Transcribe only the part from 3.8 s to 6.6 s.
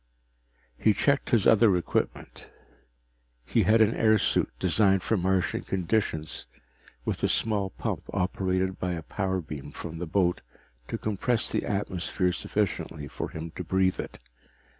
an airsuit designed for Martian conditions,